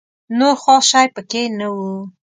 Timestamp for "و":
1.75-1.77